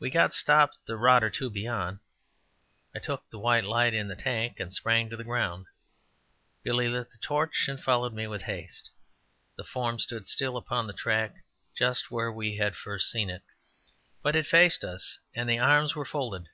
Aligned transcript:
We 0.00 0.10
got 0.10 0.34
stopped 0.34 0.78
a 0.88 0.96
rod 0.96 1.22
or 1.22 1.30
two 1.30 1.48
beyond. 1.48 2.00
I 2.92 2.98
took 2.98 3.30
the 3.30 3.38
white 3.38 3.62
light 3.62 3.94
in 3.94 4.08
the 4.08 4.16
tank 4.16 4.58
and 4.58 4.74
sprang 4.74 5.08
to 5.10 5.16
the 5.16 5.22
ground. 5.22 5.66
Billy 6.64 6.88
lit 6.88 7.10
the 7.10 7.18
torch, 7.18 7.68
and 7.68 7.80
followed 7.80 8.12
me 8.12 8.26
with 8.26 8.42
haste. 8.50 8.90
The 9.56 9.62
form 9.62 10.00
still 10.00 10.24
stood 10.24 10.56
upon 10.56 10.88
the 10.88 10.92
track 10.92 11.34
just 11.78 12.10
where 12.10 12.32
we 12.32 12.56
had 12.56 12.74
first 12.74 13.12
seen 13.12 13.30
it; 13.30 13.42
but 14.24 14.34
it 14.34 14.48
faced 14.48 14.82
us 14.82 15.20
and 15.36 15.48
the 15.48 15.60
arms 15.60 15.94
were 15.94 16.04
folded. 16.04 16.48